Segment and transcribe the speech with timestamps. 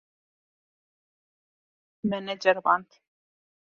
[2.13, 2.87] Me neceriband.